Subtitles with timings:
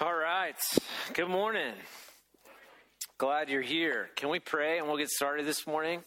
[0.00, 0.54] All right.
[1.12, 1.74] Good morning.
[3.18, 4.10] Glad you're here.
[4.14, 6.04] Can we pray and we'll get started this morning?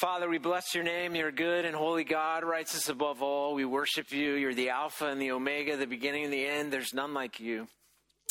[0.00, 1.16] Father, we bless your name.
[1.16, 3.54] You're good and holy God, righteous above all.
[3.54, 4.34] We worship you.
[4.34, 6.72] You're the Alpha and the Omega, the beginning and the end.
[6.72, 7.66] There's none like you.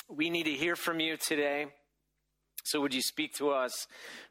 [0.07, 1.65] We need to hear from you today.
[2.67, 3.87] So would you speak to us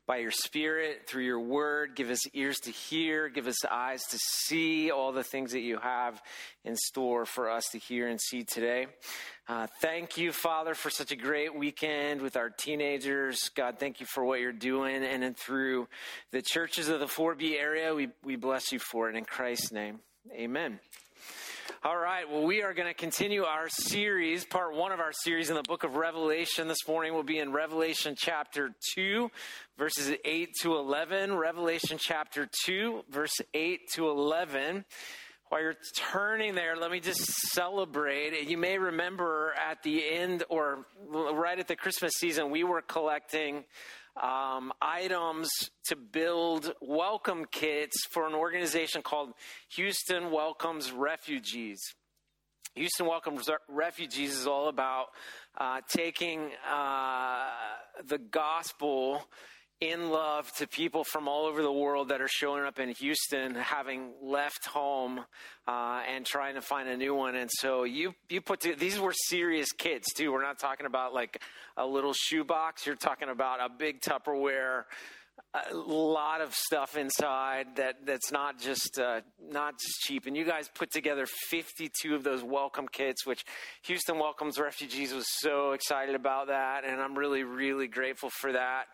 [0.07, 1.96] by your Spirit, through your word?
[1.96, 5.79] Give us ears to hear, give us eyes to see all the things that you
[5.79, 6.20] have
[6.64, 8.88] in store for us to hear and see today.
[9.48, 13.51] Uh, thank you, Father, for such a great weekend with our teenagers.
[13.55, 15.88] God, thank you for what you're doing and, and through
[16.30, 17.95] the churches of the 4B area.
[17.95, 20.01] We, we bless you for it in Christ's name.
[20.32, 20.79] Amen.
[21.83, 22.29] All right.
[22.30, 24.45] Well, we are going to continue our series.
[24.45, 27.52] Part one of our series in the book of Revelation this morning will be in
[27.52, 29.30] Revelation chapter 2,
[29.79, 31.37] verses 8 to 11.
[31.37, 34.84] Revelation chapter 2, verse 8 to 11.
[35.48, 38.48] While you're turning there, let me just celebrate.
[38.48, 43.65] You may remember at the end or right at the Christmas season, we were collecting
[44.20, 45.50] um, items
[45.86, 49.32] to build welcome kits for an organization called
[49.74, 51.80] Houston Welcomes Refugees.
[52.74, 55.06] Houston Welcomes Refugees is all about
[55.59, 57.48] uh, taking uh,
[58.06, 59.26] the gospel
[59.80, 63.55] in love to people from all over the world that are showing up in Houston,
[63.55, 65.21] having left home
[65.69, 67.37] uh, and trying to find a new one.
[67.37, 70.33] And so you you put to, these were serious kits too.
[70.33, 71.43] We're not talking about like
[71.77, 72.87] a little shoebox.
[72.87, 74.84] You're talking about a big Tupperware
[75.54, 80.26] a lot of stuff inside that that's not just uh, not just cheap.
[80.26, 83.44] And you guys put together 52 of those welcome kits, which
[83.84, 88.84] Houston Welcomes Refugees was so excited about that, and I'm really really grateful for that.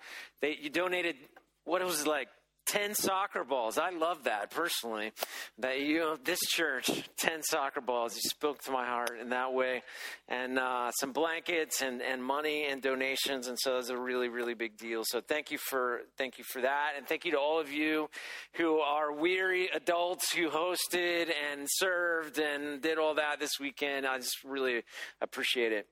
[0.40, 1.16] They you donated
[1.64, 2.28] what it was like
[2.66, 3.78] 10 soccer balls.
[3.78, 5.12] I love that personally.
[5.58, 8.14] That you, know, this church, 10 soccer balls.
[8.14, 9.82] You spoke to my heart in that way.
[10.28, 13.48] And uh, some blankets and, and money and donations.
[13.48, 15.02] And so it's a really, really big deal.
[15.04, 16.92] So thank you for, thank you for that.
[16.96, 18.08] And thank you to all of you
[18.54, 24.06] who are weary adults who hosted and served and did all that this weekend.
[24.06, 24.82] I just really
[25.20, 25.86] appreciate it.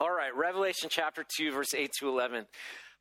[0.00, 0.34] All right.
[0.36, 2.46] Revelation chapter 2, verse 8 to 11.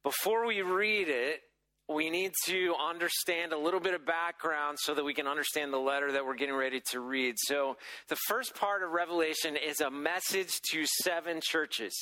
[0.04, 1.42] Before we read it,
[1.90, 5.78] we need to understand a little bit of background so that we can understand the
[5.78, 7.36] letter that we're getting ready to read.
[7.38, 7.78] So,
[8.10, 11.96] the first part of Revelation is a message to seven churches.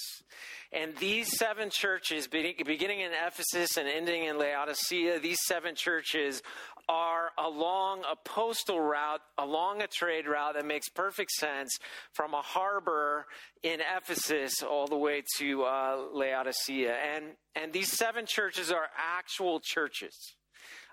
[0.74, 6.42] And these seven churches, beginning in Ephesus and ending in Laodicea, these seven churches
[6.90, 11.78] are along a postal route, along a trade route that makes perfect sense
[12.14, 13.26] from a harbor
[13.64, 16.94] in Ephesus all the way to uh, Laodicea.
[16.94, 20.36] And, and these seven churches are actual churches,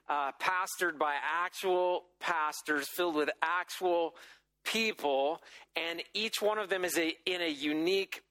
[0.09, 4.15] uh, pastored by actual pastors, filled with actual
[4.65, 5.41] people,
[5.77, 8.23] and each one of them is a, in a unique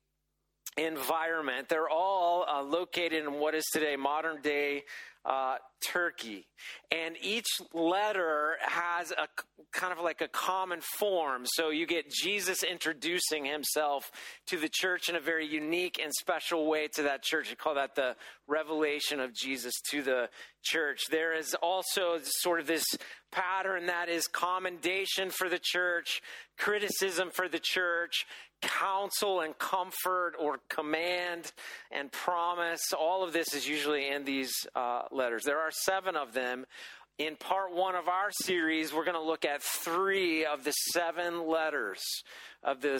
[0.77, 1.67] environment.
[1.67, 4.83] They're all uh, located in what is today modern day
[5.25, 6.47] uh, Turkey.
[6.91, 9.27] And each letter has a
[9.71, 11.43] kind of like a common form.
[11.45, 14.11] So you get Jesus introducing himself
[14.47, 17.49] to the church in a very unique and special way to that church.
[17.49, 18.15] We call that the
[18.47, 20.29] revelation of Jesus to the
[20.63, 21.03] church.
[21.09, 22.85] There is also sort of this
[23.31, 26.21] pattern that is commendation for the church,
[26.57, 28.25] criticism for the church,
[28.61, 31.51] counsel and comfort or command
[31.91, 32.93] and promise.
[32.97, 35.43] All of this is usually in these uh, letters.
[35.43, 36.65] There are seven of them.
[37.17, 41.47] In part one of our series, we're going to look at three of the seven
[41.47, 42.01] letters
[42.63, 42.99] of the,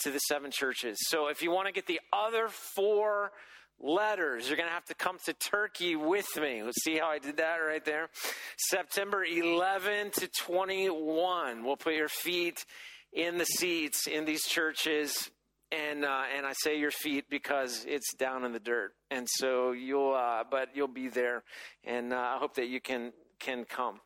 [0.00, 0.96] to the seven churches.
[1.08, 3.32] So if you want to get the other four
[3.80, 4.48] letters.
[4.48, 6.62] You're going to have to come to Turkey with me.
[6.62, 8.08] Let's see how I did that right there.
[8.56, 11.64] September 11 to 21.
[11.64, 12.64] We'll put your feet
[13.12, 15.30] in the seats in these churches.
[15.70, 19.72] And uh, and I say your feet because it's down in the dirt, and so
[19.72, 21.44] you'll uh, but you'll be there,
[21.84, 24.00] and uh, I hope that you can can come.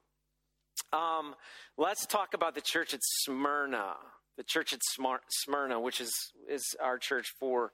[0.93, 1.37] Um,
[1.79, 3.95] let's talk about the church at Smyrna,
[4.37, 4.81] the church at
[5.45, 6.13] Smyrna, which is
[6.49, 7.73] is our church for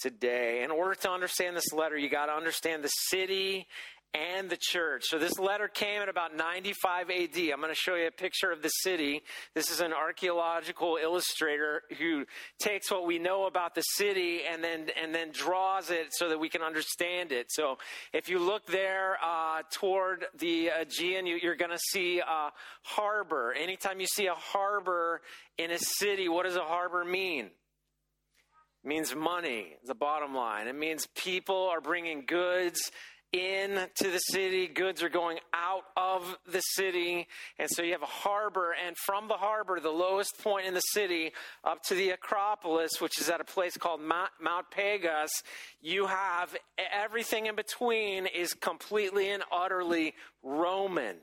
[0.00, 0.62] today.
[0.62, 3.66] In order to understand this letter, you got to understand the city
[4.14, 5.04] and the church.
[5.06, 7.36] So this letter came at about 95 AD.
[7.36, 9.22] I'm going to show you a picture of the city.
[9.54, 12.24] This is an archaeological illustrator who
[12.60, 16.38] takes what we know about the city and then and then draws it so that
[16.38, 17.46] we can understand it.
[17.50, 17.78] So
[18.12, 22.50] if you look there uh, toward the Aegean, you, are going to see a
[22.82, 23.52] harbor.
[23.52, 25.22] Anytime you see a harbor
[25.58, 27.46] in a city, what does a harbor mean?
[27.46, 30.68] It means money, the bottom line.
[30.68, 32.90] It means people are bringing goods
[33.34, 37.26] into the city, goods are going out of the city.
[37.58, 40.80] And so you have a harbor, and from the harbor, the lowest point in the
[40.80, 41.32] city,
[41.64, 45.42] up to the Acropolis, which is at a place called Mount, Mount Pagus,
[45.82, 46.56] you have
[46.92, 51.16] everything in between is completely and utterly Roman.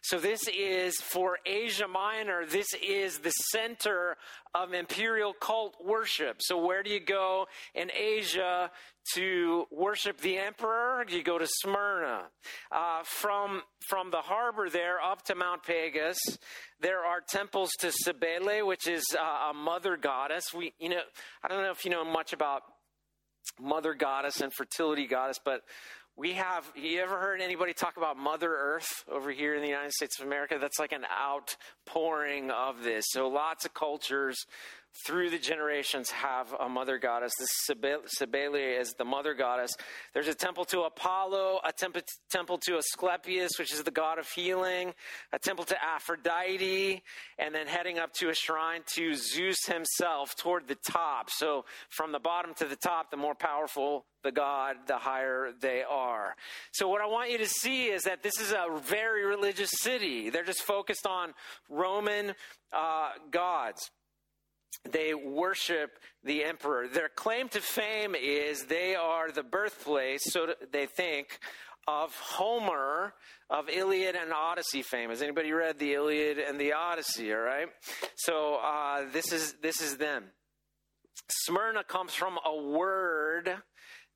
[0.00, 4.16] So, this is for Asia Minor, this is the center
[4.54, 6.36] of imperial cult worship.
[6.40, 8.70] So, where do you go in Asia
[9.14, 11.04] to worship the emperor?
[11.08, 12.24] You go to Smyrna.
[12.70, 16.18] Uh, from, from the harbor there up to Mount Pagus,
[16.80, 20.44] there are temples to Cybele, which is uh, a mother goddess.
[20.54, 21.02] We, you know,
[21.42, 22.62] I don't know if you know much about
[23.60, 25.62] mother goddess and fertility goddess, but
[26.16, 29.92] we have you ever heard anybody talk about mother earth over here in the united
[29.92, 34.36] states of america that's like an outpouring of this so lots of cultures
[35.06, 37.32] through the generations have a mother goddess.
[37.38, 39.72] This Cybele is the mother goddess.
[40.12, 44.28] There's a temple to Apollo, a temple, temple to Asclepius, which is the god of
[44.28, 44.92] healing,
[45.32, 47.02] a temple to Aphrodite,
[47.38, 51.30] and then heading up to a shrine to Zeus himself toward the top.
[51.30, 55.82] So from the bottom to the top, the more powerful the god, the higher they
[55.82, 56.36] are.
[56.72, 60.30] So what I want you to see is that this is a very religious city.
[60.30, 61.34] They're just focused on
[61.68, 62.34] Roman
[62.72, 63.90] uh, gods
[64.90, 66.88] they worship the emperor.
[66.88, 71.38] Their claim to fame is they are the birthplace, so they think,
[71.86, 73.14] of Homer
[73.50, 75.10] of Iliad and Odyssey fame.
[75.10, 77.32] Has anybody read the Iliad and the Odyssey?
[77.32, 77.68] All right,
[78.16, 80.24] so uh, this is this is them.
[81.28, 83.50] Smyrna comes from a word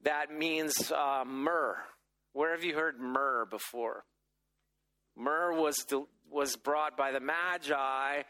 [0.03, 1.77] that means uh, myrrh.
[2.33, 4.05] Where have you heard myrrh before?
[5.17, 5.85] Myrrh was
[6.31, 8.23] was brought by the Magi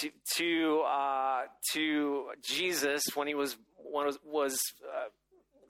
[0.00, 1.42] to to uh,
[1.72, 5.08] to Jesus when he was was, was uh,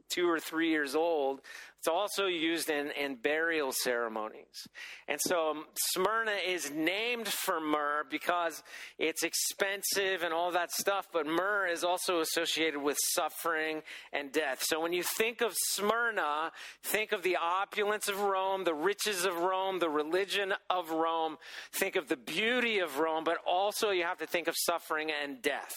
[0.08, 1.41] two or three years old.
[1.79, 4.67] It's also used in, in burial ceremonies.
[5.06, 8.64] And so um, Smyrna is named for myrrh because
[8.99, 13.82] it's expensive and all that stuff, but myrrh is also associated with suffering
[14.12, 14.64] and death.
[14.67, 16.50] So when you think of Smyrna,
[16.82, 21.37] think of the opulence of Rome, the riches of Rome, the religion of Rome,
[21.73, 25.41] think of the beauty of Rome, but also you have to think of suffering and
[25.41, 25.75] death.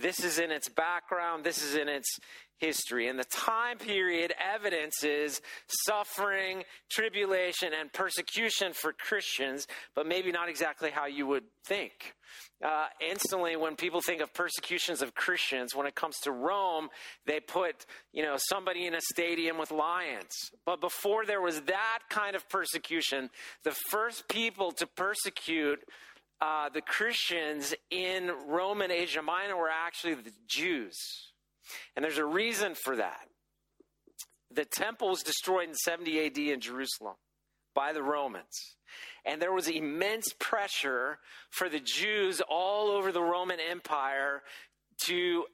[0.00, 2.18] This is in its background, this is in its
[2.58, 3.08] history.
[3.08, 5.40] And the time period evidences
[5.86, 12.14] suffering, tribulation, and persecution for Christians, but maybe not exactly how you would think.
[12.64, 16.88] Uh, instantly, when people think of persecutions of Christians, when it comes to Rome,
[17.26, 20.34] they put, you know, somebody in a stadium with lions.
[20.66, 23.30] But before there was that kind of persecution,
[23.62, 25.80] the first people to persecute
[26.40, 30.96] uh, the Christians in Roman Asia Minor were actually the Jews.
[31.96, 33.28] And there's a reason for that.
[34.50, 37.16] The temple was destroyed in 70 AD in Jerusalem
[37.74, 38.76] by the Romans.
[39.24, 41.18] And there was immense pressure
[41.50, 44.42] for the Jews all over the Roman Empire
[45.04, 45.44] to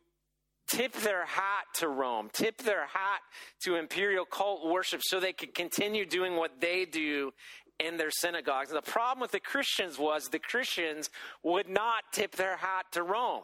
[0.68, 3.20] tip their hat to Rome, tip their hat
[3.64, 7.32] to imperial cult worship so they could continue doing what they do
[7.78, 8.70] in their synagogues.
[8.70, 11.10] And the problem with the Christians was the Christians
[11.42, 13.42] would not tip their hat to Rome.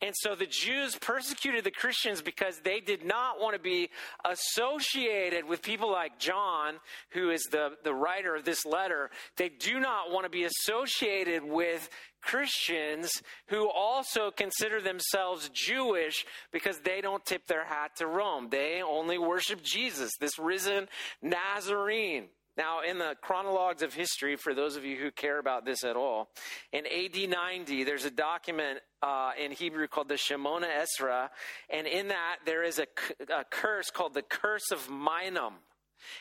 [0.00, 3.90] And so the Jews persecuted the Christians because they did not want to be
[4.24, 6.74] associated with people like John,
[7.10, 9.10] who is the, the writer of this letter.
[9.36, 11.88] They do not want to be associated with
[12.20, 13.10] Christians
[13.48, 18.48] who also consider themselves Jewish because they don't tip their hat to Rome.
[18.50, 20.88] They only worship Jesus, this risen
[21.22, 22.28] Nazarene.
[22.56, 25.94] Now, in the chronologues of history, for those of you who care about this at
[25.94, 26.30] all,
[26.72, 31.28] in AD 90, there's a document uh, in Hebrew called the Shemoneh Esreh,
[31.68, 32.86] and in that there is a,
[33.30, 35.54] a curse called the Curse of Minim.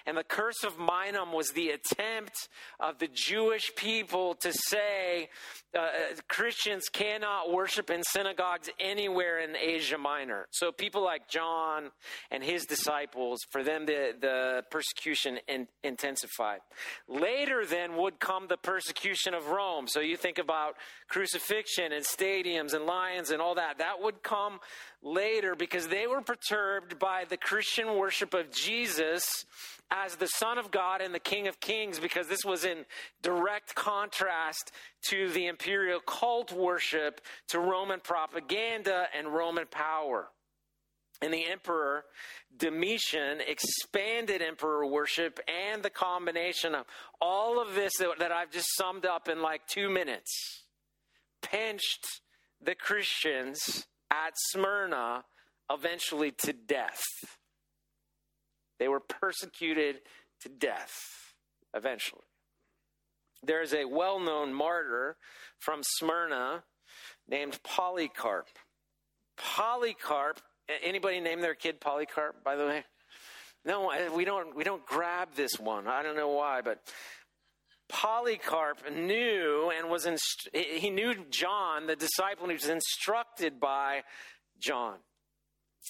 [0.05, 5.29] And the curse of Minim was the attempt of the Jewish people to say
[5.77, 5.87] uh,
[6.27, 10.47] Christians cannot worship in synagogues anywhere in Asia Minor.
[10.51, 11.91] So people like John
[12.31, 16.59] and his disciples, for them the, the persecution in, intensified.
[17.07, 19.87] Later then would come the persecution of Rome.
[19.87, 20.75] So you think about
[21.07, 23.79] crucifixion and stadiums and lions and all that.
[23.79, 24.59] That would come
[25.05, 29.45] later because they were perturbed by the Christian worship of Jesus
[29.91, 32.85] as the Son of God and the King of Kings because this was in
[33.21, 34.71] direct contrast
[35.09, 40.29] to the imperial cult worship, to Roman propaganda and Roman power.
[41.21, 42.03] And the emperor
[42.57, 46.85] Domitian expanded emperor worship and the combination of
[47.21, 50.63] all of this that I've just summed up in like two minutes
[51.41, 52.21] pinched
[52.61, 53.85] the Christians
[54.25, 55.23] at Smyrna
[55.69, 57.01] eventually to death.
[58.79, 60.01] They were persecuted
[60.41, 61.33] to death
[61.73, 62.21] eventually.
[63.43, 65.17] There is a well known martyr
[65.59, 66.63] from Smyrna
[67.27, 68.47] named Polycarp.
[69.37, 70.39] Polycarp,
[70.83, 72.83] anybody name their kid Polycarp, by the way?
[73.65, 75.87] No, uh, we don't, we don't grab this one.
[75.87, 76.79] I don't know why, but
[77.87, 84.03] Polycarp knew and was, inst- he knew John, the disciple, and he was instructed by
[84.59, 84.97] John.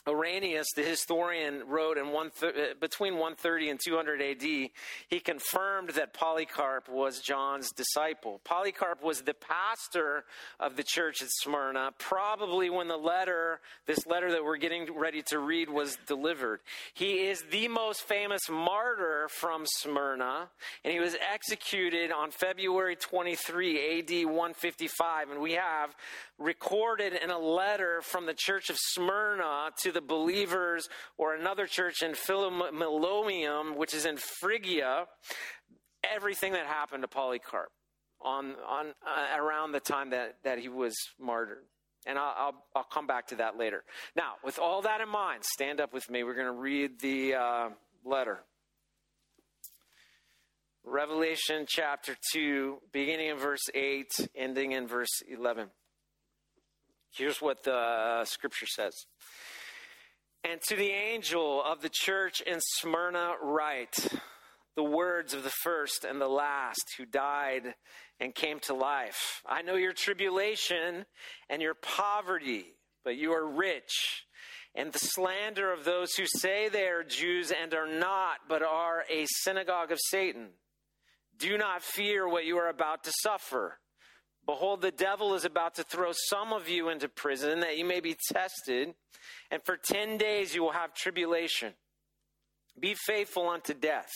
[0.08, 5.90] Irenaeus, the historian, wrote in one th- uh, between 130 and 200 AD, he confirmed
[5.92, 8.42] that Polycarp was John's disciple.
[8.44, 10.26] Polycarp was the pastor
[10.60, 15.24] of the church at Smyrna, probably when the letter, this letter that we're getting ready
[15.28, 16.60] to read, was delivered.
[16.94, 20.50] He is the most famous martyr from Smyrna,
[20.84, 25.32] and he was executed on February 23 AD 155.
[25.32, 25.96] And we have
[26.38, 32.02] recorded in a letter from the church of Smyrna to the believers, or another church
[32.02, 35.06] in Philomelium, which is in Phrygia,
[36.14, 37.70] everything that happened to Polycarp
[38.22, 41.64] on, on uh, around the time that, that he was martyred.
[42.08, 43.84] And I'll, I'll, I'll, come back to that later.
[44.16, 46.24] Now, with all that in mind, stand up with me.
[46.24, 47.70] We're going to read the uh,
[48.04, 48.42] letter.
[50.84, 55.70] Revelation chapter 2, beginning in verse 8, ending in verse 11.
[57.14, 58.94] Here's what the uh, scripture says.
[60.44, 64.08] And to the angel of the church in Smyrna, write
[64.76, 67.76] the words of the first and the last who died
[68.20, 69.42] and came to life.
[69.46, 71.06] I know your tribulation
[71.50, 72.66] and your poverty,
[73.04, 74.26] but you are rich,
[74.76, 79.04] and the slander of those who say they are Jews and are not, but are
[79.10, 80.50] a synagogue of Satan.
[81.38, 83.80] Do not fear what you are about to suffer.
[84.46, 88.00] Behold, the devil is about to throw some of you into prison that you may
[88.00, 88.94] be tested,
[89.50, 91.74] and for 10 days you will have tribulation.
[92.80, 94.12] Be faithful unto death,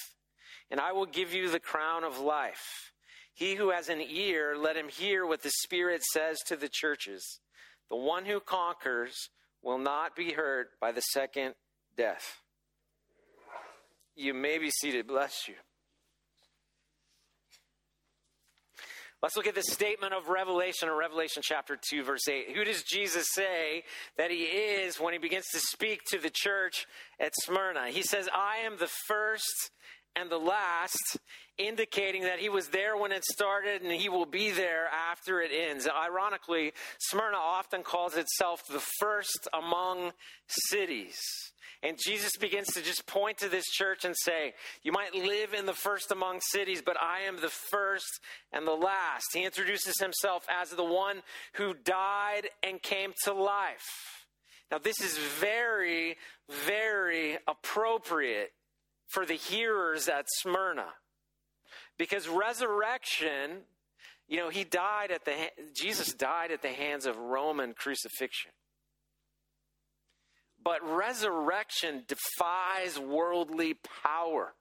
[0.70, 2.92] and I will give you the crown of life.
[3.34, 7.40] He who has an ear, let him hear what the Spirit says to the churches.
[7.90, 9.30] The one who conquers
[9.64, 11.56] will not be hurt by the second
[11.98, 12.42] death.
[14.16, 15.08] You may be seated.
[15.08, 15.56] Bless you.
[19.22, 22.56] Let's look at the statement of Revelation in Revelation chapter 2, verse 8.
[22.56, 23.84] Who does Jesus say
[24.18, 26.88] that he is when he begins to speak to the church
[27.20, 27.90] at Smyrna?
[27.90, 29.72] He says, I am the first
[30.16, 31.18] and the last,
[31.58, 35.52] indicating that he was there when it started and he will be there after it
[35.54, 35.86] ends.
[35.86, 40.14] Ironically, Smyrna often calls itself the first among
[40.48, 41.20] cities.
[41.82, 45.66] And Jesus begins to just point to this church and say, You might live in
[45.66, 48.20] the first among cities, but I am the first
[48.52, 49.28] and the last.
[49.34, 51.22] He introduces himself as the one
[51.54, 54.26] who died and came to life.
[54.70, 56.18] Now, this is very,
[56.66, 58.52] very appropriate
[59.08, 60.88] for the hearers at Smyrna.
[61.98, 63.62] Because resurrection,
[64.28, 65.34] you know, he died at the,
[65.76, 68.52] Jesus died at the hands of Roman crucifixion.
[70.70, 73.74] But resurrection defies worldly
[74.04, 74.54] power.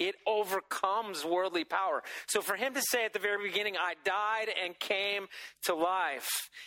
[0.00, 2.02] It overcomes worldly power.
[2.26, 5.28] So for him to say at the very beginning, I died and came
[5.66, 6.26] to life,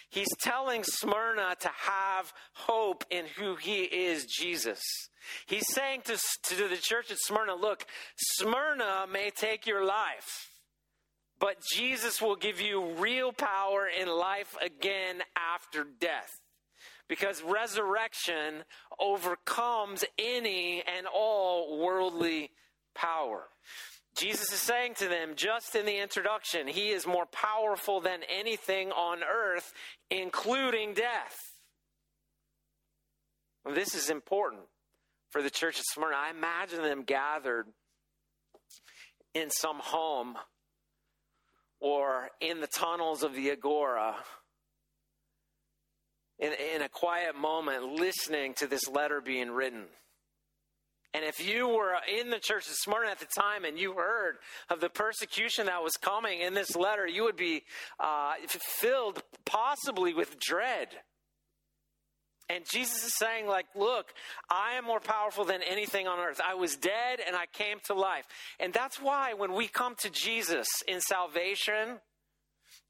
[0.09, 4.79] he's telling Smyrna to have hope in who he is, Jesus.
[5.45, 7.85] He's saying to, to the church at Smyrna, look,
[8.15, 10.47] Smyrna may take your life,
[11.37, 16.29] but Jesus will give you real power in life again after death
[17.11, 18.63] because resurrection
[18.97, 22.51] overcomes any and all worldly
[22.95, 23.49] power.
[24.15, 28.93] Jesus is saying to them, just in the introduction, he is more powerful than anything
[28.93, 29.73] on earth,
[30.09, 31.35] including death.
[33.69, 34.61] This is important
[35.31, 36.15] for the church of Smyrna.
[36.15, 37.67] I imagine them gathered
[39.33, 40.37] in some home
[41.81, 44.15] or in the tunnels of the Agora
[46.41, 49.85] in, in a quiet moment listening to this letter being written.
[51.13, 54.37] And if you were in the church this morning at the time and you heard
[54.69, 57.63] of the persecution that was coming in this letter, you would be
[57.99, 60.87] uh, filled possibly with dread.
[62.49, 64.13] And Jesus is saying, like, look,
[64.49, 66.41] I am more powerful than anything on earth.
[66.45, 68.25] I was dead and I came to life.
[68.59, 71.99] And that's why when we come to Jesus in salvation,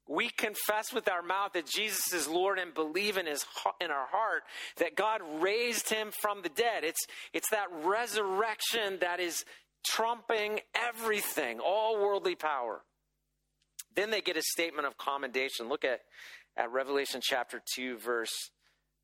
[0.08, 3.44] we confess with our mouth that Jesus is Lord and believe in his
[3.80, 4.42] in our heart
[4.78, 6.84] that God raised him from the dead.
[6.84, 9.44] It's it's that resurrection that is
[9.86, 12.82] trumping everything, all worldly power.
[13.94, 15.68] Then they get a statement of commendation.
[15.68, 16.00] Look at
[16.56, 18.50] at Revelation chapter 2 verse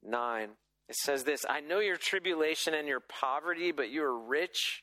[0.02, 0.50] 9.
[0.88, 4.83] It says this I know your tribulation and your poverty, but you are rich,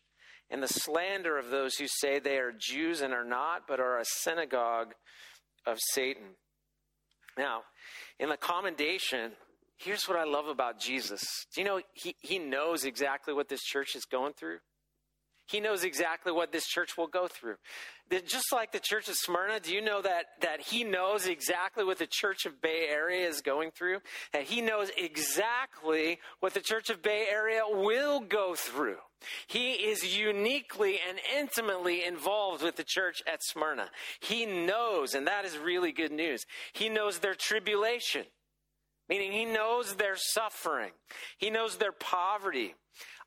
[0.50, 4.00] and the slander of those who say they are Jews and are not, but are
[4.00, 4.94] a synagogue
[5.66, 6.36] of Satan.
[7.38, 7.62] Now,
[8.20, 9.32] in the commendation,
[9.78, 11.22] here's what I love about Jesus.
[11.54, 14.60] Do you know he, he knows exactly what this church is going through?
[15.48, 17.56] He knows exactly what this church will go through.
[18.28, 21.98] Just like the church of Smyrna, do you know that, that he knows exactly what
[21.98, 24.00] the church of Bay Area is going through?
[24.32, 28.98] That he knows exactly what the church of Bay Area will go through.
[29.48, 33.90] He is uniquely and intimately involved with the church at Smyrna.
[34.20, 36.46] He knows, and that is really good news.
[36.74, 38.26] He knows their tribulation,
[39.10, 40.92] meaning he knows their suffering.
[41.38, 42.76] He knows their poverty.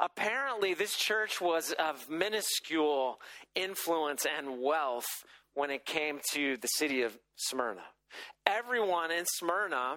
[0.00, 3.20] Apparently, this church was of minuscule
[3.54, 5.06] influence and wealth
[5.54, 7.82] when it came to the city of Smyrna.
[8.46, 9.96] Everyone in Smyrna,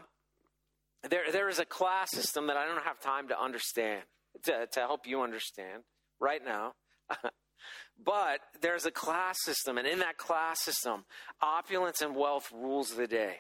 [1.09, 4.01] there, there is a class system that I don't have time to understand,
[4.43, 5.83] to, to help you understand
[6.19, 6.73] right now.
[8.03, 11.05] but there's a class system, and in that class system,
[11.41, 13.37] opulence and wealth rules the day.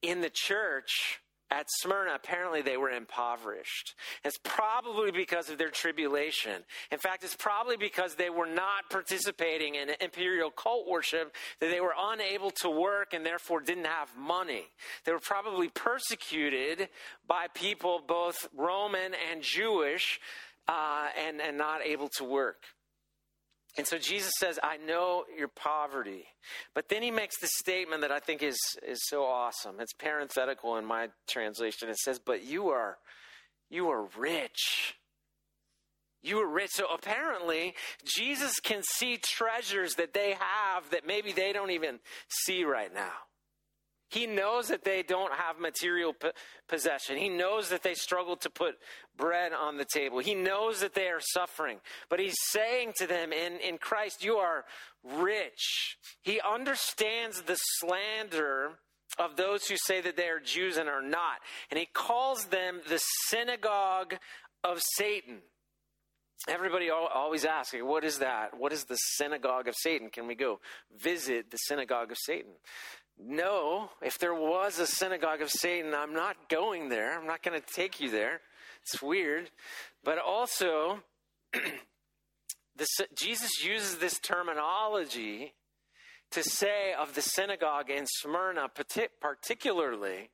[0.00, 1.20] In the church,
[1.50, 3.94] at Smyrna, apparently they were impoverished.
[4.24, 6.64] It's probably because of their tribulation.
[6.90, 11.80] In fact, it's probably because they were not participating in imperial cult worship that they
[11.80, 14.64] were unable to work and therefore didn't have money.
[15.04, 16.88] They were probably persecuted
[17.26, 20.20] by people, both Roman and Jewish,
[20.66, 22.64] uh, and, and not able to work.
[23.76, 26.26] And so Jesus says, I know your poverty.
[26.74, 29.80] But then he makes the statement that I think is, is so awesome.
[29.80, 31.88] It's parenthetical in my translation.
[31.88, 32.98] It says, But you are
[33.70, 34.94] you are rich.
[36.22, 36.70] You are rich.
[36.72, 42.64] So apparently, Jesus can see treasures that they have that maybe they don't even see
[42.64, 43.12] right now.
[44.10, 46.14] He knows that they don't have material
[46.68, 47.16] possession.
[47.16, 48.76] He knows that they struggle to put
[49.16, 50.20] bread on the table.
[50.20, 51.78] He knows that they are suffering.
[52.08, 54.64] But he's saying to them, in, in Christ, you are
[55.02, 55.96] rich.
[56.22, 58.78] He understands the slander
[59.18, 61.38] of those who say that they are Jews and are not.
[61.70, 64.14] And he calls them the synagogue
[64.62, 65.38] of Satan.
[66.48, 68.58] Everybody always asks, what is that?
[68.58, 70.10] What is the synagogue of Satan?
[70.10, 70.60] Can we go
[70.94, 72.52] visit the synagogue of Satan?
[73.18, 77.18] No, if there was a synagogue of Satan, I'm not going there.
[77.18, 78.40] I'm not going to take you there.
[78.82, 79.50] It's weird.
[80.02, 81.00] But also,
[82.76, 85.54] this, Jesus uses this terminology
[86.32, 88.68] to say of the synagogue in Smyrna,
[89.20, 90.30] particularly,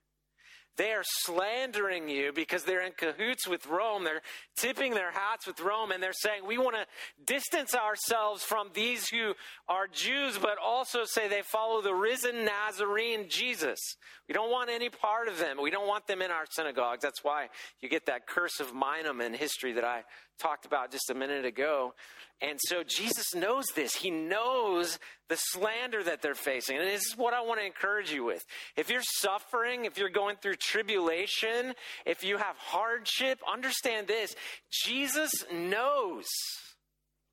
[0.80, 4.02] they are slandering you because they're in cahoots with Rome.
[4.02, 4.22] They're
[4.56, 6.86] tipping their hats with Rome and they're saying, we want to
[7.22, 9.34] distance ourselves from these who
[9.68, 13.78] are Jews, but also say they follow the risen Nazarene Jesus.
[14.26, 15.58] We don't want any part of them.
[15.60, 17.02] We don't want them in our synagogues.
[17.02, 17.48] That's why
[17.82, 20.04] you get that curse of Minim in history that I
[20.40, 21.94] talked about just a minute ago.
[22.42, 23.94] And so Jesus knows this.
[23.94, 24.98] He knows
[25.28, 26.78] the slander that they're facing.
[26.78, 28.44] And this is what I want to encourage you with.
[28.76, 31.74] If you're suffering, if you're going through tribulation,
[32.06, 34.34] if you have hardship, understand this.
[34.70, 36.26] Jesus knows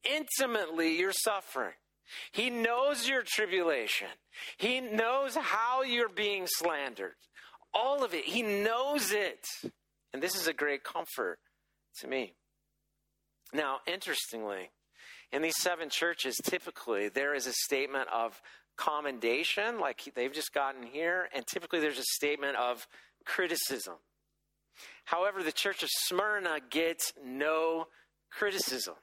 [0.04, 1.74] intimately your suffering.
[2.32, 4.08] He knows your tribulation.
[4.58, 7.16] He knows how you're being slandered.
[7.74, 8.26] All of it.
[8.26, 9.46] He knows it.
[10.14, 11.40] And this is a great comfort
[12.00, 12.34] to me.
[13.54, 14.72] Now, interestingly,
[15.32, 18.42] in these seven churches, typically there is a statement of
[18.78, 22.88] commendation, like they've just gotten here, and typically there's a statement of
[23.26, 23.96] criticism.
[25.06, 27.88] However, the church of Smyrna gets no
[28.32, 28.96] criticism.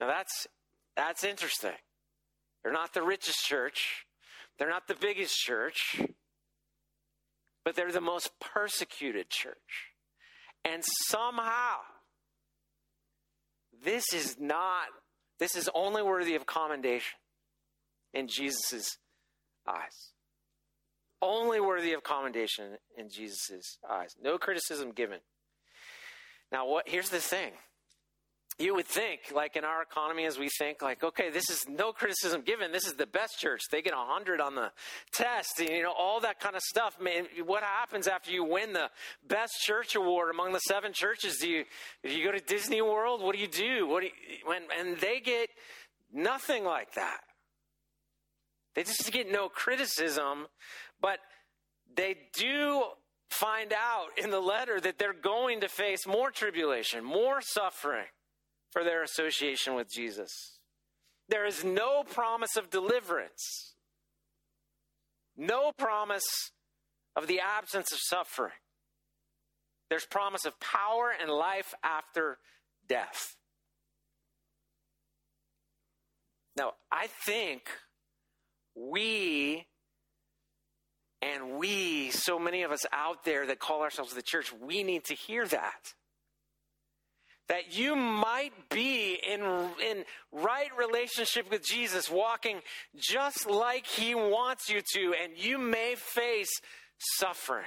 [0.00, 0.46] Now that's
[0.96, 1.76] that's interesting.
[2.62, 4.06] They're not the richest church.
[4.58, 6.00] They're not the biggest church.
[7.64, 9.92] But they're the most persecuted church.
[10.64, 11.76] And somehow
[13.84, 14.86] this is not
[15.38, 17.18] this is only worthy of commendation
[18.14, 18.98] in Jesus'
[19.68, 20.12] eyes.
[21.20, 24.14] Only worthy of commendation in Jesus' eyes.
[24.22, 25.20] No criticism given.
[26.52, 26.88] Now, what?
[26.88, 27.52] Here's the thing.
[28.58, 31.92] You would think, like in our economy, as we think, like, okay, this is no
[31.92, 32.72] criticism given.
[32.72, 33.60] This is the best church.
[33.70, 34.72] They get a hundred on the
[35.12, 36.98] test, and, you know, all that kind of stuff.
[36.98, 38.88] Man, what happens after you win the
[39.28, 41.36] best church award among the seven churches?
[41.36, 41.64] Do you,
[42.02, 43.22] do you go to Disney World?
[43.22, 43.86] What do you do?
[43.86, 44.12] What do you,
[44.46, 45.50] when, and they get
[46.12, 47.20] nothing like that.
[48.74, 50.46] They just get no criticism,
[51.00, 51.18] but
[51.94, 52.82] they do
[53.30, 58.06] find out in the letter that they're going to face more tribulation, more suffering
[58.76, 60.58] for their association with Jesus.
[61.30, 63.72] There is no promise of deliverance,
[65.34, 66.52] no promise
[67.16, 68.52] of the absence of suffering.
[69.88, 72.36] There's promise of power and life after
[72.86, 73.36] death.
[76.54, 77.70] Now, I think
[78.74, 79.64] we
[81.22, 85.04] and we, so many of us out there that call ourselves the church, we need
[85.04, 85.94] to hear that.
[87.48, 92.60] That you might be in, in right relationship with Jesus, walking
[92.96, 96.50] just like He wants you to, and you may face
[96.98, 97.64] suffering,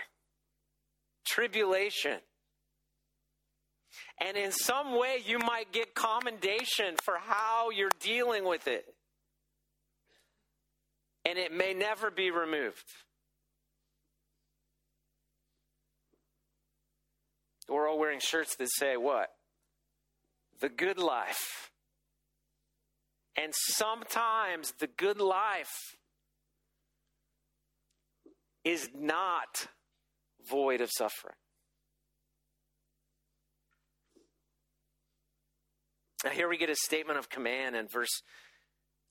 [1.25, 2.17] tribulation.
[4.21, 8.85] And in some way, you might get commendation for how you're dealing with it.
[11.25, 12.83] And it may never be removed.
[17.69, 19.29] We're all wearing shirts that say what?
[20.59, 21.71] The good life.
[23.35, 25.95] And sometimes the good life
[28.65, 29.67] is not
[30.49, 31.35] void of suffering.
[36.23, 38.21] Now here we get a statement of command in verse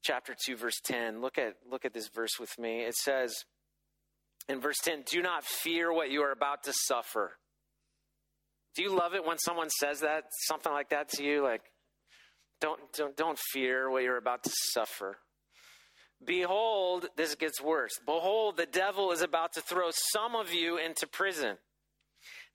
[0.05, 1.23] chapter 2 verse 10.
[1.23, 2.83] Look at look at this verse with me.
[2.83, 3.35] It says
[4.49, 7.39] in verse 10, "Do not fear what you are about to suffer."
[8.79, 11.43] Do you love it when someone says that, something like that to you?
[11.43, 11.63] Like,
[12.61, 15.17] don't, don't, don't fear what you're about to suffer.
[16.25, 17.99] Behold, this gets worse.
[18.07, 21.57] Behold, the devil is about to throw some of you into prison,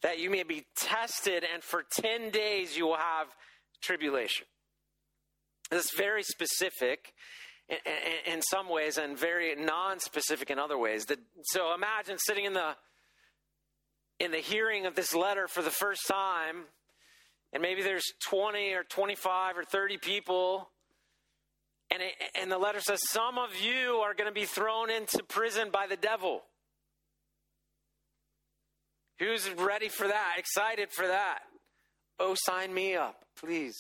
[0.01, 3.27] that you may be tested, and for 10 days you will have
[3.81, 4.47] tribulation.
[5.71, 7.12] This is very specific
[7.67, 11.03] in, in, in some ways and very non specific in other ways.
[11.03, 12.77] The, so imagine sitting in the
[14.23, 16.63] in the hearing of this letter for the first time,
[17.51, 20.69] and maybe there's 20 or 25 or 30 people,
[21.91, 25.21] and, it, and the letter says, Some of you are going to be thrown into
[25.23, 26.41] prison by the devil.
[29.19, 30.36] Who's ready for that?
[30.38, 31.39] Excited for that?
[32.19, 33.77] Oh, sign me up, please.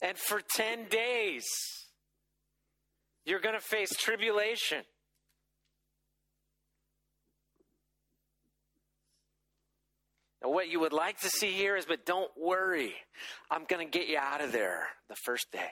[0.00, 1.44] And for 10 days,
[3.26, 4.84] you're going to face tribulation.
[10.42, 12.94] What you would like to see here is, but don't worry,
[13.50, 15.70] I'm going to get you out of there the first day.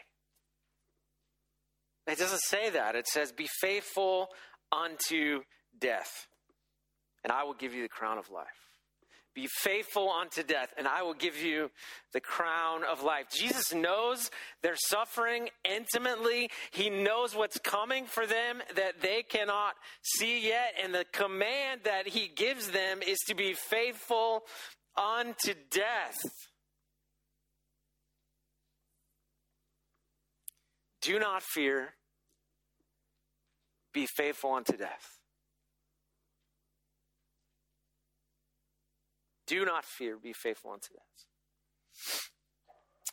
[2.06, 2.94] It doesn't say that.
[2.94, 4.28] It says, be faithful
[4.70, 5.40] unto
[5.78, 6.26] death,
[7.24, 8.46] and I will give you the crown of life.
[9.38, 11.70] Be faithful unto death, and I will give you
[12.12, 13.26] the crown of life.
[13.30, 14.32] Jesus knows
[14.64, 16.50] their suffering intimately.
[16.72, 20.74] He knows what's coming for them that they cannot see yet.
[20.82, 24.42] And the command that he gives them is to be faithful
[24.96, 26.18] unto death.
[31.00, 31.94] Do not fear,
[33.94, 35.17] be faithful unto death.
[39.48, 42.28] Do not fear, be faithful unto death.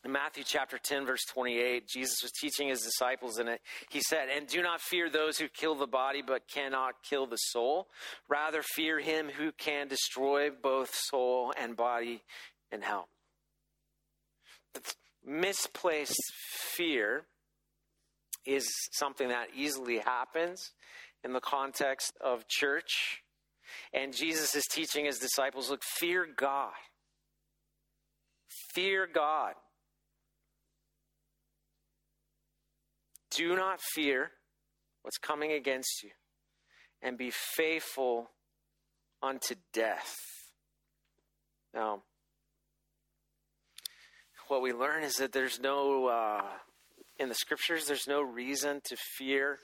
[0.04, 3.60] In Matthew chapter 10, verse 28, Jesus was teaching his disciples in it.
[3.90, 7.38] He said, And do not fear those who kill the body but cannot kill the
[7.38, 7.88] soul.
[8.30, 12.22] Rather, fear him who can destroy both soul and body
[12.72, 13.08] in hell.
[15.26, 16.22] Misplaced
[16.76, 17.26] fear
[18.46, 20.72] is something that easily happens
[21.24, 23.24] in the context of church
[23.94, 26.74] and Jesus is teaching his disciples look, fear God.
[28.74, 29.54] Fear God.
[33.32, 34.32] Do not fear
[35.02, 36.12] what's coming against you,
[37.02, 38.32] and be faithful
[39.22, 40.16] unto death.
[41.74, 42.04] Now,
[44.48, 46.44] what we learn is that there's no, uh,
[47.20, 49.58] in the scriptures, there's no reason to fear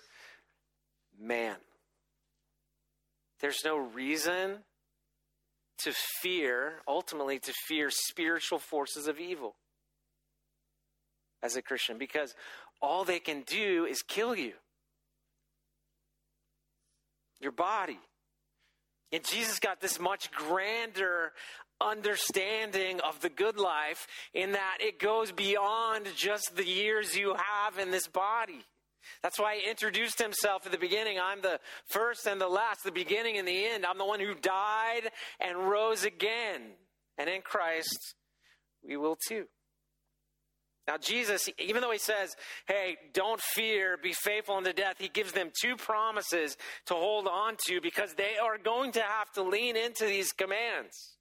[1.19, 1.55] man.
[3.41, 4.59] There's no reason
[5.79, 9.55] to fear, ultimately, to fear spiritual forces of evil
[11.41, 12.35] as a Christian because
[12.81, 14.53] all they can do is kill you,
[17.39, 17.99] your body.
[19.11, 21.33] And Jesus got this much grander
[21.81, 27.79] understanding of the good life in that it goes beyond just the years you have
[27.79, 28.63] in this body.
[29.23, 31.17] That's why he introduced himself at the beginning.
[31.19, 31.59] I'm the
[31.89, 33.85] first and the last, the beginning and the end.
[33.85, 36.61] I'm the one who died and rose again.
[37.17, 38.15] And in Christ,
[38.83, 39.45] we will too.
[40.87, 42.35] Now, Jesus, even though he says,
[42.67, 47.55] hey, don't fear, be faithful unto death, he gives them two promises to hold on
[47.67, 51.17] to because they are going to have to lean into these commands.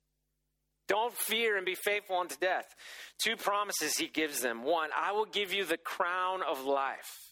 [0.88, 2.75] Don't fear and be faithful unto death.
[3.23, 4.64] Two promises he gives them.
[4.64, 7.30] One, I will give you the crown of life.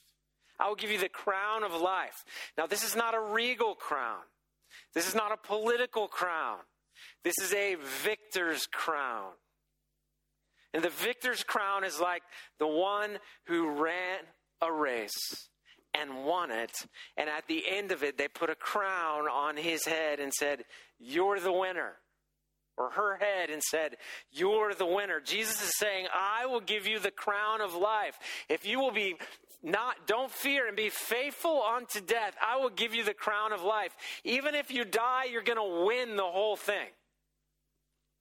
[0.58, 2.24] I will give you the crown of life.
[2.56, 4.20] Now, this is not a regal crown.
[4.94, 6.58] This is not a political crown.
[7.24, 9.32] This is a victor's crown.
[10.74, 12.22] And the victor's crown is like
[12.58, 14.20] the one who ran
[14.60, 15.48] a race
[15.94, 16.72] and won it.
[17.16, 20.64] And at the end of it, they put a crown on his head and said,
[20.98, 21.94] You're the winner.
[22.76, 23.96] Or her head and said,
[24.30, 25.20] You're the winner.
[25.20, 28.16] Jesus is saying, I will give you the crown of life.
[28.48, 29.16] If you will be
[29.62, 33.62] not, don't fear and be faithful unto death, I will give you the crown of
[33.62, 33.92] life.
[34.24, 36.88] Even if you die, you're going to win the whole thing.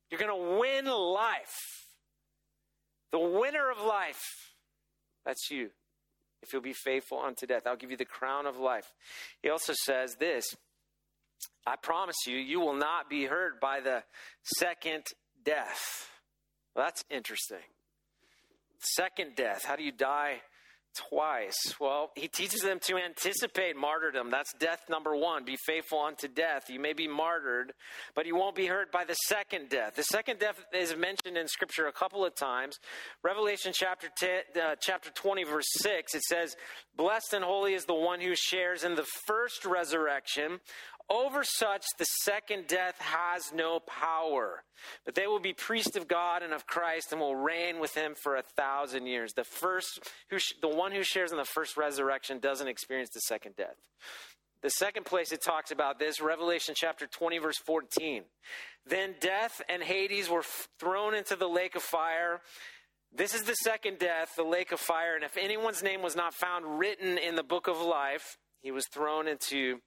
[0.10, 1.86] You're going to win life.
[3.12, 4.22] The winner of life.
[5.26, 5.70] That's you.
[6.42, 8.92] If you'll be faithful unto death, I'll give you the crown of life.
[9.42, 10.56] He also says this
[11.66, 14.04] I promise you, you will not be hurt by the
[14.44, 15.04] second
[15.44, 16.10] death.
[16.76, 17.58] Well, that's interesting.
[18.80, 19.66] Second death.
[19.66, 20.42] How do you die
[21.10, 21.76] twice.
[21.80, 24.30] Well, he teaches them to anticipate martyrdom.
[24.32, 25.46] That's death number one.
[25.46, 26.70] Be faithful unto death.
[26.70, 27.74] You may be martyred,
[28.16, 29.96] but you won't be hurt by the second death.
[29.96, 32.80] The second death is mentioned in Scripture a couple of times.
[33.24, 34.30] Revelation chapter 10,
[34.62, 36.56] uh, chapter 20, verse 6, it says,
[36.96, 40.60] Blessed and holy is the one who shares in the first resurrection.
[41.10, 44.64] Over such, the second death has no power,
[45.06, 48.14] but they will be priests of God and of Christ and will reign with him
[48.14, 49.34] for a thousand years.
[49.34, 53.56] The first, who, the one who shares in the first resurrection doesn't experience the second
[53.56, 53.76] death.
[54.62, 58.24] The second place it talks about this, Revelation chapter 20, verse 14.
[58.86, 60.44] Then death and Hades were
[60.80, 62.42] thrown into the lake of fire.
[63.16, 65.16] This is the second death, the lake of fire.
[65.16, 68.86] And if anyone's name was not found written in the book of life, he was
[68.88, 69.80] thrown into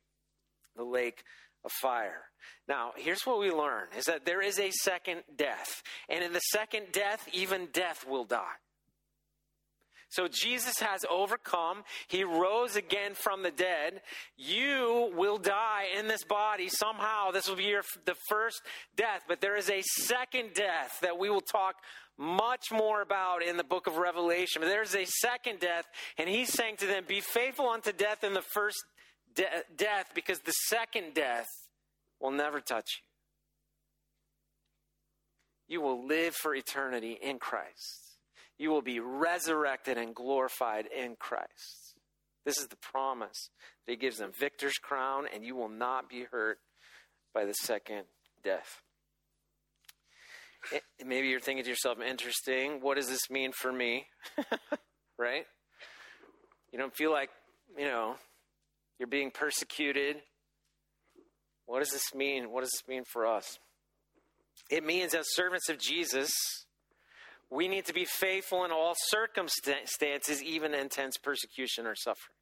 [0.81, 1.23] the lake
[1.65, 2.25] of fire.
[2.67, 5.83] Now, here's what we learn is that there is a second death.
[6.09, 8.59] And in the second death, even death will die.
[10.09, 11.85] So Jesus has overcome.
[12.09, 14.03] He rose again from the dead.
[14.37, 17.31] You will die in this body somehow.
[17.31, 18.61] This will be your, the first
[18.97, 21.77] death, but there is a second death that we will talk
[22.19, 24.61] much more about in the book of Revelation.
[24.61, 25.85] But there's a second death,
[26.19, 28.83] and he's saying to them, Be faithful unto death in the first
[29.35, 31.49] de- death because the second death
[32.21, 33.03] will never touch
[35.69, 35.77] you.
[35.77, 38.19] You will live for eternity in Christ.
[38.59, 41.95] You will be resurrected and glorified in Christ.
[42.45, 43.51] This is the promise
[43.87, 46.59] that He gives them victor's crown, and you will not be hurt
[47.33, 48.05] by the second
[48.43, 48.83] death.
[50.73, 54.07] It, maybe you're thinking to yourself, interesting, what does this mean for me?
[55.19, 55.47] right?
[56.73, 57.31] You don't feel like,
[57.79, 58.17] you know,
[59.01, 60.17] you're being persecuted.
[61.65, 62.53] What does this mean?
[62.53, 63.59] What does this mean for us?
[64.71, 66.31] It means, as servants of Jesus,
[67.51, 72.37] we need to be faithful in all circumstances, even intense persecution or suffering.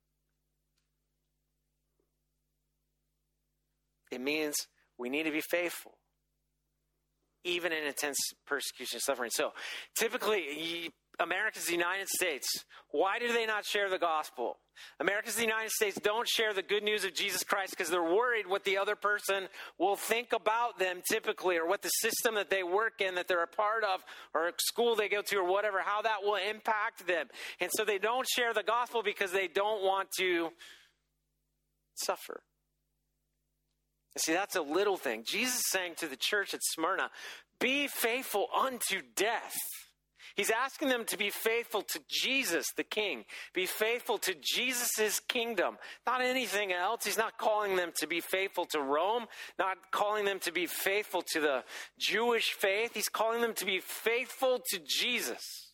[4.10, 4.56] It means
[4.98, 5.92] we need to be faithful,
[7.44, 8.18] even in intense
[8.48, 9.30] persecution and suffering.
[9.32, 9.50] So,
[9.96, 12.48] typically, America's the United States.
[12.90, 14.58] Why do they not share the gospel?
[15.00, 18.46] America's the United States don't share the good news of Jesus Christ because they're worried
[18.46, 22.62] what the other person will think about them typically or what the system that they
[22.62, 24.04] work in that they're a part of
[24.34, 27.26] or school they go to or whatever how that will impact them.
[27.60, 30.50] And so they don't share the gospel because they don't want to
[31.94, 32.40] suffer.
[34.16, 35.24] See, that's a little thing.
[35.26, 37.10] Jesus saying to the church at Smyrna,
[37.60, 39.56] be faithful unto death.
[40.38, 43.24] He's asking them to be faithful to Jesus, the King.
[43.54, 47.04] Be faithful to Jesus' kingdom, not anything else.
[47.04, 49.26] He's not calling them to be faithful to Rome,
[49.58, 51.64] not calling them to be faithful to the
[51.98, 52.92] Jewish faith.
[52.94, 55.72] He's calling them to be faithful to Jesus,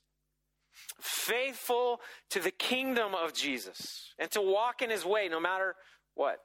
[0.99, 2.01] faithful
[2.31, 5.75] to the kingdom of Jesus, and to walk in his way no matter
[6.15, 6.39] what.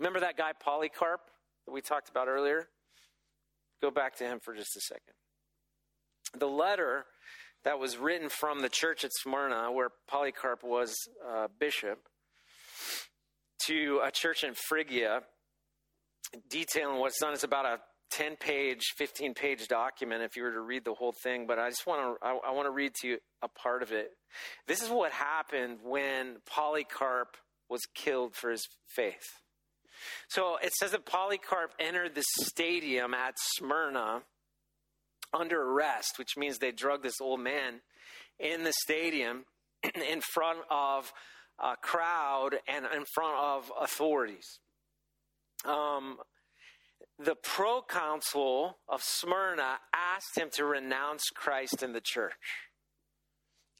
[0.00, 1.20] Remember that guy Polycarp
[1.64, 2.66] that we talked about earlier?
[3.80, 5.14] Go back to him for just a second.
[6.36, 7.06] The letter
[7.64, 10.94] that was written from the church at Smyrna, where Polycarp was
[11.28, 11.98] uh, bishop,
[13.66, 15.22] to a church in Phrygia,
[16.48, 17.34] detailing what's done.
[17.34, 17.78] It's about a
[18.10, 21.68] 10 page, 15 page document if you were to read the whole thing, but I
[21.68, 24.10] just want to, I, I want to read to you a part of it.
[24.66, 27.36] This is what happened when Polycarp
[27.68, 29.28] was killed for his faith.
[30.28, 34.22] So it says that Polycarp entered the stadium at Smyrna
[35.32, 37.80] under arrest, which means they drug this old man
[38.38, 39.44] in the stadium
[39.84, 41.12] in front of
[41.62, 44.60] a crowd and in front of authorities.
[45.64, 46.16] Um,
[47.18, 52.32] the proconsul of Smyrna asked him to renounce Christ in the church.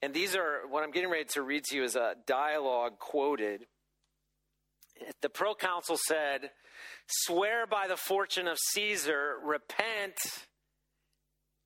[0.03, 3.67] And these are what I'm getting ready to read to you is a dialogue quoted
[5.23, 6.51] the proconsul said,
[7.07, 10.19] Swear by the fortune of Caesar, repent,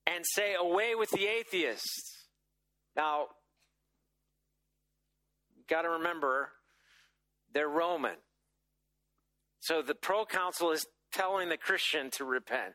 [0.06, 2.28] and say, Away with the atheists.
[2.96, 3.26] Now,
[5.68, 6.50] got to remember,
[7.52, 8.16] they're Roman.
[9.60, 12.74] So the proconsul is telling the Christian to repent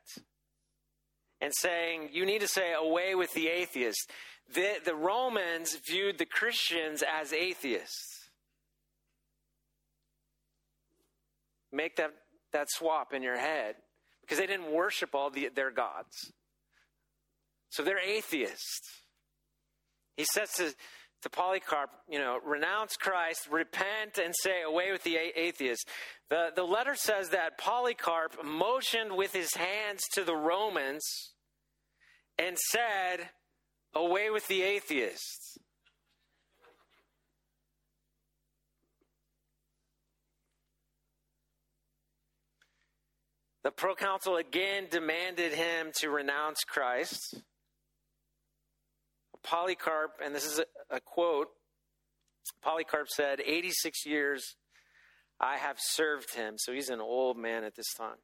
[1.41, 4.07] and saying, You need to say, Away with the atheists.
[4.53, 8.29] The, the Romans viewed the Christians as atheists.
[11.71, 12.11] Make that,
[12.51, 13.75] that swap in your head
[14.21, 16.33] because they didn't worship all the, their gods.
[17.79, 19.05] So they're atheists.
[20.17, 20.73] He says to,
[21.21, 25.85] to Polycarp, you know, renounce Christ, repent, and say, away with the atheists.
[26.29, 31.05] The, the letter says that Polycarp motioned with his hands to the Romans
[32.37, 33.29] and said,
[33.95, 35.57] away with the atheists.
[43.63, 47.41] The proconsul again demanded him to renounce Christ.
[49.49, 51.47] Polycarp, and this is a, a quote
[52.61, 54.55] Polycarp said, 86 years
[55.39, 56.55] I have served him.
[56.57, 58.17] So he's an old man at this time.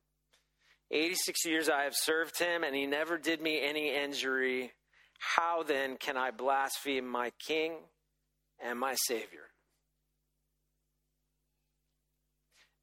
[0.91, 4.73] 86 years I have served him, and he never did me any injury.
[5.19, 7.73] How then can I blaspheme my king
[8.63, 9.49] and my savior?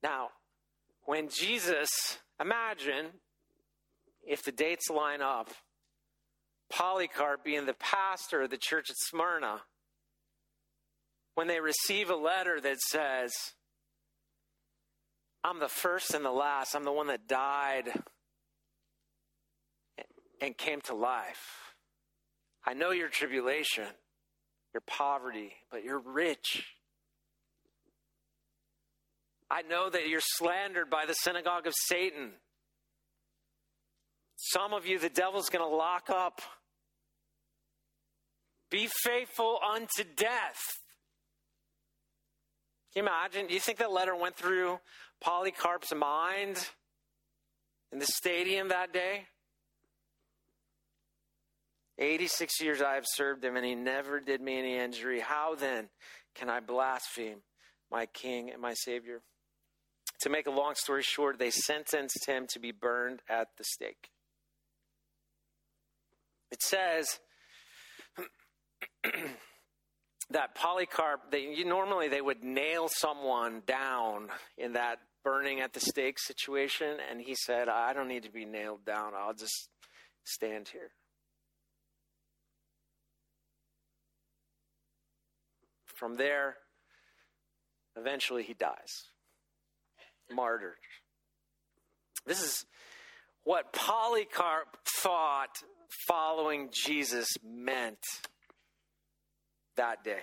[0.02, 0.30] Now,
[1.04, 3.06] when Jesus, imagine
[4.26, 5.50] if the dates line up,
[6.72, 9.60] Polycarp being the pastor of the church at Smyrna,
[11.34, 13.32] when they receive a letter that says,
[15.44, 17.90] I'm the first and the last, I'm the one that died
[20.40, 21.74] and came to life.
[22.64, 23.86] I know your tribulation,
[24.72, 26.64] your poverty, but you're rich.
[29.50, 32.32] I know that you're slandered by the synagogue of Satan.
[34.36, 36.40] Some of you, the devil's going to lock up.
[38.72, 40.62] Be faithful unto death.
[42.94, 43.46] Can you imagine?
[43.46, 44.80] Do you think that letter went through
[45.20, 46.70] Polycarp's mind
[47.92, 49.26] in the stadium that day?
[51.98, 55.20] 86 years I have served him, and he never did me any injury.
[55.20, 55.90] How then
[56.34, 57.42] can I blaspheme
[57.90, 59.20] my king and my savior?
[60.22, 64.08] To make a long story short, they sentenced him to be burned at the stake.
[66.50, 67.20] It says
[70.30, 76.18] that Polycarp, they, normally they would nail someone down in that burning at the stake
[76.18, 79.68] situation, and he said, I don't need to be nailed down, I'll just
[80.24, 80.90] stand here.
[85.84, 86.56] From there,
[87.96, 89.04] eventually he dies,
[90.30, 90.74] martyred.
[92.26, 92.66] This is
[93.44, 95.62] what Polycarp thought
[96.06, 97.98] following Jesus meant
[99.76, 100.20] that day.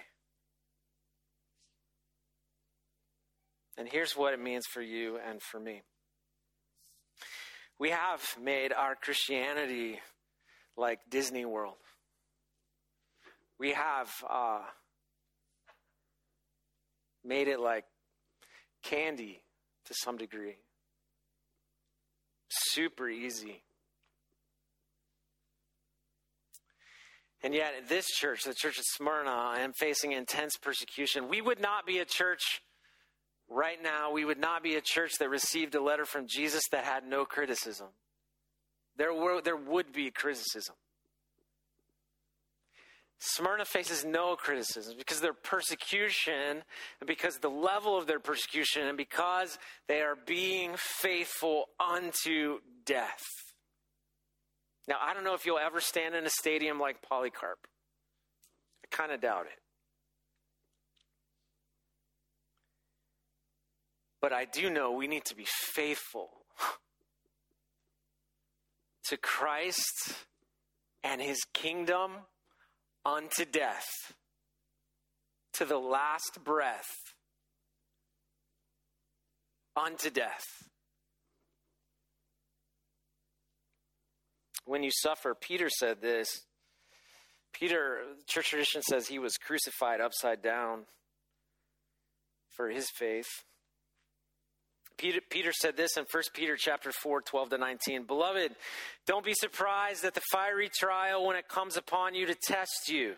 [3.77, 5.83] And here's what it means for you and for me.
[7.79, 9.99] We have made our Christianity
[10.75, 11.77] like Disney World.
[13.57, 14.61] We have uh,
[17.23, 17.85] made it like
[18.83, 19.41] candy
[19.85, 20.57] to some degree.
[22.49, 23.61] Super easy.
[27.41, 31.29] And yet, this church, the church of Smyrna, I am facing intense persecution.
[31.29, 32.61] We would not be a church
[33.49, 36.83] right now, we would not be a church that received a letter from Jesus that
[36.83, 37.87] had no criticism.
[38.97, 40.75] There, were, there would be criticism.
[43.19, 46.63] Smyrna faces no criticism because of their persecution,
[46.99, 53.25] and because the level of their persecution, and because they are being faithful unto death.
[54.89, 57.59] Now, I don't know if you'll ever stand in a stadium like Polycarp.
[58.83, 59.59] I kind of doubt it.
[64.19, 66.29] But I do know we need to be faithful
[69.09, 70.25] to Christ
[71.03, 72.11] and his kingdom
[73.05, 74.15] unto death,
[75.53, 76.89] to the last breath,
[79.77, 80.68] unto death.
[84.65, 86.41] When you suffer, Peter said this.
[87.53, 90.85] Peter, church tradition says he was crucified upside down
[92.55, 93.27] for his faith.
[94.97, 98.03] Peter, Peter said this in 1 Peter chapter 4, 12 to 19.
[98.03, 98.53] Beloved,
[99.07, 103.13] don't be surprised at the fiery trial when it comes upon you to test you,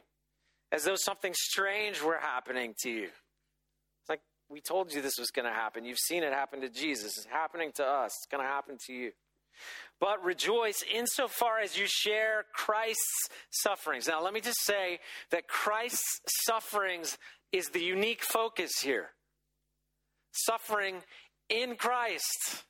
[0.71, 3.05] as though something strange were happening to you.
[3.05, 5.83] It's like, We told you this was going to happen.
[5.83, 7.17] You've seen it happen to Jesus.
[7.17, 8.11] It's happening to us.
[8.15, 9.11] It's going to happen to you.
[9.99, 14.07] But rejoice insofar as you share Christ's sufferings.
[14.07, 14.99] Now, let me just say
[15.29, 17.17] that Christ's sufferings
[17.51, 19.09] is the unique focus here.
[20.31, 21.03] Suffering
[21.49, 22.63] in Christ.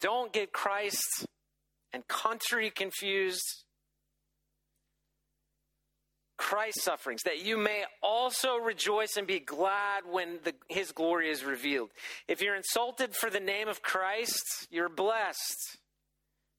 [0.00, 1.26] Don't get Christ
[1.92, 3.63] and country confused.
[6.36, 11.44] Christ's sufferings, that you may also rejoice and be glad when the, his glory is
[11.44, 11.90] revealed.
[12.28, 15.78] If you're insulted for the name of Christ, you're blessed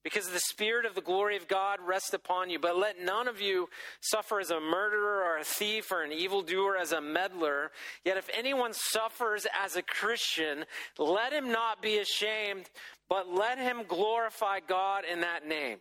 [0.06, 2.60] because the Spirit of the glory of God rests upon you.
[2.60, 3.70] But let none of you
[4.02, 7.72] suffer as a murderer or a thief or an evildoer, as a meddler.
[8.06, 10.66] Yet if anyone suffers as a Christian,
[11.00, 12.70] let him not be ashamed,
[13.10, 15.80] but let him glorify God in that name.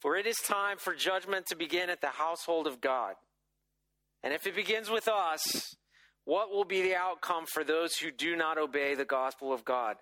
[0.00, 3.14] For it is time for judgment to begin at the household of God.
[4.22, 5.76] And if it begins with us,
[6.24, 9.96] what will be the outcome for those who do not obey the gospel of God?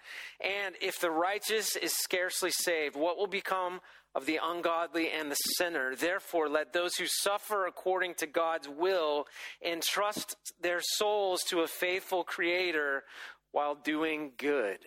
[0.44, 3.80] And if the righteous is scarcely saved, what will become
[4.14, 5.94] of the ungodly and the sinner?
[5.94, 9.26] Therefore, let those who suffer according to God's will
[9.64, 13.04] entrust their souls to a faithful Creator
[13.52, 14.78] while doing good.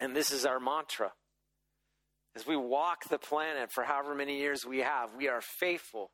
[0.00, 1.12] And this is our mantra.
[2.36, 6.10] As we walk the planet for however many years we have, we are faithful.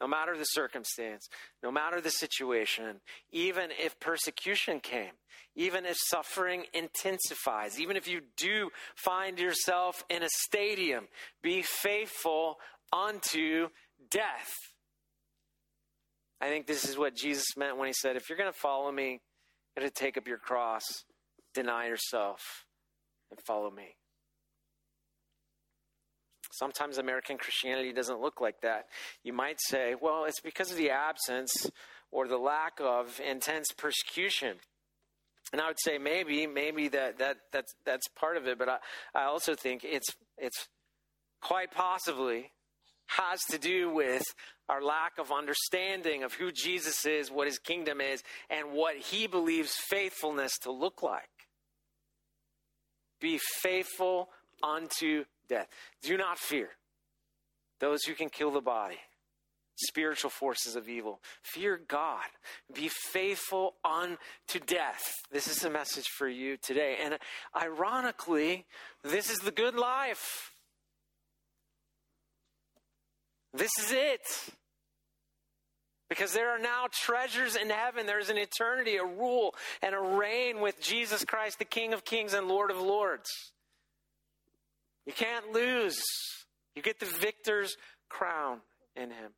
[0.00, 1.28] No matter the circumstance,
[1.60, 3.00] no matter the situation,
[3.32, 5.12] even if persecution came,
[5.56, 11.08] even if suffering intensifies, even if you do find yourself in a stadium,
[11.42, 12.58] be faithful
[12.92, 13.68] unto
[14.08, 14.52] death.
[16.40, 18.92] I think this is what Jesus meant when he said, If you're going to follow
[18.92, 19.20] me,
[19.76, 20.84] you got to take up your cross,
[21.54, 22.64] deny yourself,
[23.32, 23.97] and follow me.
[26.50, 28.86] Sometimes American Christianity doesn't look like that.
[29.22, 31.70] You might say, well, it's because of the absence
[32.10, 34.56] or the lack of intense persecution.
[35.52, 38.78] And I would say maybe, maybe that, that that's that's part of it, but I,
[39.14, 40.68] I also think it's it's
[41.40, 42.52] quite possibly
[43.08, 44.22] has to do with
[44.68, 49.26] our lack of understanding of who Jesus is, what his kingdom is, and what he
[49.26, 51.24] believes faithfulness to look like.
[53.20, 54.28] Be faithful
[54.62, 55.68] unto death.
[56.02, 56.70] Do not fear
[57.80, 58.98] those who can kill the body,
[59.76, 61.20] spiritual forces of evil.
[61.42, 62.26] Fear God.
[62.72, 65.02] Be faithful unto death.
[65.30, 66.96] This is a message for you today.
[67.02, 67.18] And
[67.56, 68.66] ironically,
[69.04, 70.52] this is the good life.
[73.54, 74.52] This is it.
[76.08, 78.06] Because there are now treasures in heaven.
[78.06, 82.32] There's an eternity, a rule, and a reign with Jesus Christ, the King of kings
[82.32, 83.28] and Lord of lords.
[85.08, 85.98] You can't lose.
[86.76, 87.78] You get the victor's
[88.10, 88.60] crown
[88.94, 89.32] in him.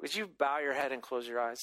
[0.00, 1.58] Would you bow your head and close your eyes?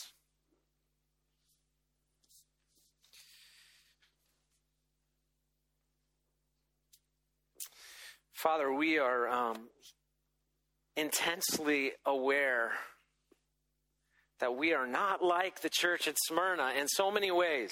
[8.34, 9.70] Father, we are um,
[10.98, 12.72] intensely aware
[14.42, 17.72] that we are not like the church at Smyrna in so many ways.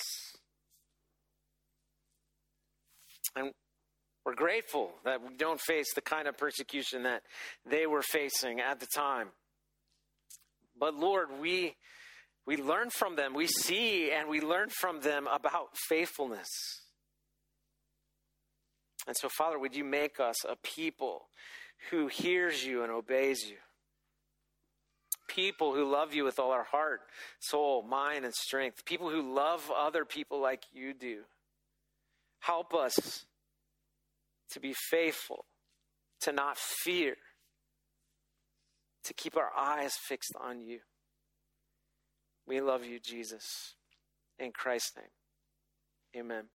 [3.36, 3.52] And
[4.26, 7.24] we're grateful that we don't face the kind of persecution that
[7.66, 9.30] they were facing at the time.
[10.78, 11.76] But Lord, we
[12.46, 13.34] we learn from them.
[13.34, 16.48] We see and we learn from them about faithfulness.
[19.08, 21.28] And so, Father, would you make us a people
[21.90, 23.58] who hears you and obeys you?
[25.28, 27.02] People who love you with all our heart,
[27.40, 28.84] soul, mind, and strength.
[28.84, 31.22] People who love other people like you do.
[32.40, 33.26] Help us
[34.52, 35.46] to be faithful,
[36.22, 37.16] to not fear,
[39.04, 40.80] to keep our eyes fixed on you.
[42.48, 43.76] We love you, Jesus.
[44.40, 46.46] In Christ's name, amen.